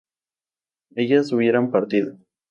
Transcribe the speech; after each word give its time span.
¿ellas 0.95 1.31
hubieran 1.31 1.69
partido? 1.69 2.17